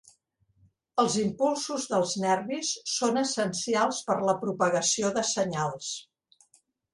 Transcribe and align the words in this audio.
Els 1.01 1.17
impulsos 1.23 1.85
dels 1.91 2.13
nervis 2.23 2.71
són 2.93 3.21
essencials 3.23 4.01
per 4.09 4.17
la 4.31 4.35
propagació 4.47 5.13
de 5.19 5.25
senyals. 5.35 5.93